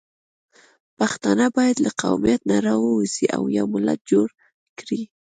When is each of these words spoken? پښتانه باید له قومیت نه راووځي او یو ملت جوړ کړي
پښتانه 0.97 1.45
باید 1.57 1.77
له 1.85 1.91
قومیت 2.01 2.41
نه 2.49 2.57
راووځي 2.67 3.25
او 3.35 3.41
یو 3.57 3.65
ملت 3.73 3.99
جوړ 4.11 4.27
کړي 4.79 5.01